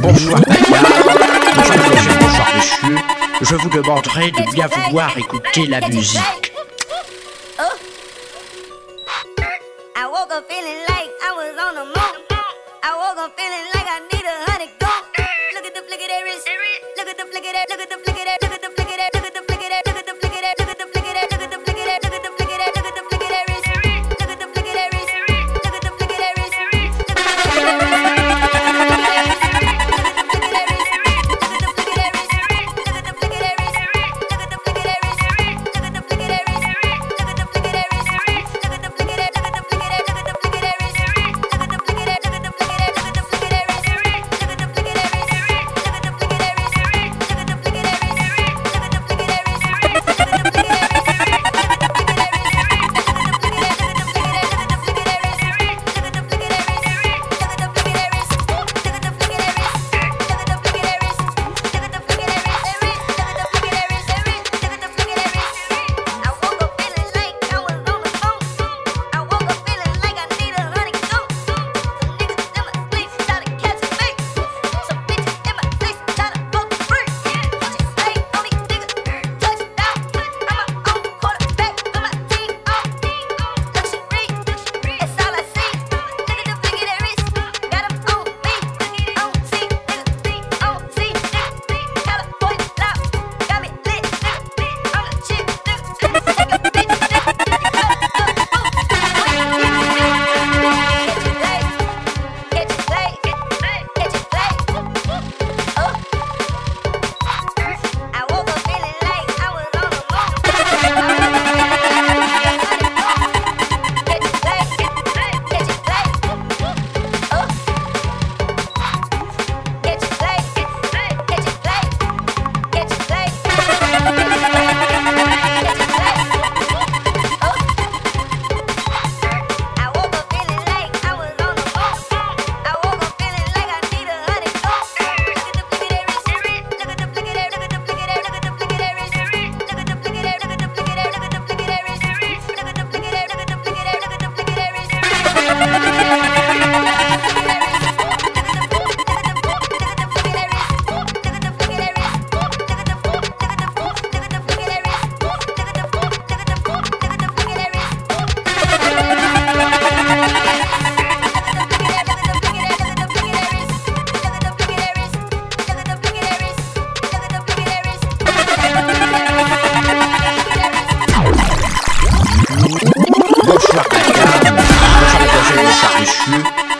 [0.00, 1.04] Bonjour, Bonjour,
[2.20, 2.96] bonsoir, monsieur.
[3.40, 6.52] Je vous demanderai de bien vouloir écouter la musique.
[7.58, 7.62] Oh.
[9.96, 12.16] I woke up feeling like I was on the moon.
[12.82, 14.87] I woke up feeling like I need a honey.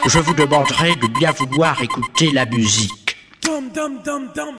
[0.09, 3.17] je vous demanderai de bien vouloir écouter la musique.